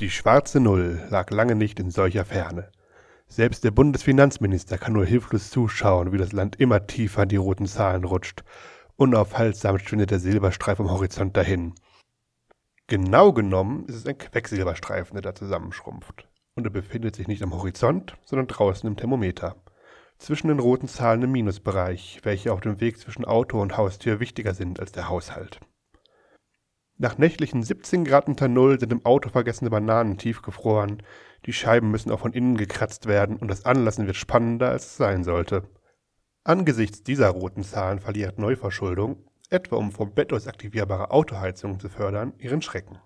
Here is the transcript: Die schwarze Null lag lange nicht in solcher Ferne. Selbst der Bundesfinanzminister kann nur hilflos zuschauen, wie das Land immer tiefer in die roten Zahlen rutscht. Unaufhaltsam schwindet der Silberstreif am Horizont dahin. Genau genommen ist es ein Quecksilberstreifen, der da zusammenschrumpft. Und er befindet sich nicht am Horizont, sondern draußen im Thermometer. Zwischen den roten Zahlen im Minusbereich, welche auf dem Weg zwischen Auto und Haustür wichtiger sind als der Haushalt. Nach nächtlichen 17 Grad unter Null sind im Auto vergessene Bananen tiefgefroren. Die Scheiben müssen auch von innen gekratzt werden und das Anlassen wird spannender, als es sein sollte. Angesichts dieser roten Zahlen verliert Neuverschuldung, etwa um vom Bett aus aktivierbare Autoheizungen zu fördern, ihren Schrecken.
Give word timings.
Die 0.00 0.10
schwarze 0.10 0.60
Null 0.60 1.04
lag 1.10 1.28
lange 1.30 1.56
nicht 1.56 1.80
in 1.80 1.90
solcher 1.90 2.24
Ferne. 2.24 2.70
Selbst 3.26 3.64
der 3.64 3.72
Bundesfinanzminister 3.72 4.78
kann 4.78 4.92
nur 4.92 5.04
hilflos 5.04 5.50
zuschauen, 5.50 6.12
wie 6.12 6.18
das 6.18 6.30
Land 6.30 6.54
immer 6.60 6.86
tiefer 6.86 7.24
in 7.24 7.30
die 7.30 7.36
roten 7.36 7.66
Zahlen 7.66 8.04
rutscht. 8.04 8.44
Unaufhaltsam 8.94 9.80
schwindet 9.80 10.12
der 10.12 10.20
Silberstreif 10.20 10.78
am 10.78 10.88
Horizont 10.88 11.36
dahin. 11.36 11.74
Genau 12.86 13.32
genommen 13.32 13.86
ist 13.86 13.96
es 13.96 14.06
ein 14.06 14.16
Quecksilberstreifen, 14.16 15.14
der 15.14 15.22
da 15.22 15.34
zusammenschrumpft. 15.34 16.28
Und 16.54 16.64
er 16.64 16.70
befindet 16.70 17.16
sich 17.16 17.26
nicht 17.26 17.42
am 17.42 17.52
Horizont, 17.52 18.16
sondern 18.24 18.46
draußen 18.46 18.88
im 18.88 18.96
Thermometer. 18.96 19.56
Zwischen 20.18 20.46
den 20.46 20.60
roten 20.60 20.86
Zahlen 20.86 21.22
im 21.22 21.32
Minusbereich, 21.32 22.20
welche 22.22 22.52
auf 22.52 22.60
dem 22.60 22.80
Weg 22.80 23.00
zwischen 23.00 23.24
Auto 23.24 23.60
und 23.60 23.76
Haustür 23.76 24.20
wichtiger 24.20 24.54
sind 24.54 24.78
als 24.78 24.92
der 24.92 25.08
Haushalt. 25.08 25.58
Nach 27.00 27.16
nächtlichen 27.16 27.62
17 27.62 28.04
Grad 28.04 28.26
unter 28.26 28.48
Null 28.48 28.80
sind 28.80 28.90
im 28.90 29.06
Auto 29.06 29.28
vergessene 29.28 29.70
Bananen 29.70 30.18
tiefgefroren. 30.18 31.00
Die 31.46 31.52
Scheiben 31.52 31.92
müssen 31.92 32.10
auch 32.10 32.18
von 32.18 32.32
innen 32.32 32.56
gekratzt 32.56 33.06
werden 33.06 33.36
und 33.36 33.46
das 33.46 33.64
Anlassen 33.64 34.06
wird 34.06 34.16
spannender, 34.16 34.70
als 34.70 34.86
es 34.86 34.96
sein 34.96 35.22
sollte. 35.22 35.62
Angesichts 36.42 37.04
dieser 37.04 37.28
roten 37.28 37.62
Zahlen 37.62 38.00
verliert 38.00 38.40
Neuverschuldung, 38.40 39.24
etwa 39.48 39.76
um 39.76 39.92
vom 39.92 40.12
Bett 40.12 40.32
aus 40.32 40.48
aktivierbare 40.48 41.12
Autoheizungen 41.12 41.78
zu 41.78 41.88
fördern, 41.88 42.32
ihren 42.38 42.62
Schrecken. 42.62 42.98